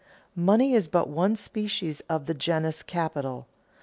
[0.35, 3.45] Money is but one species of the genus capital.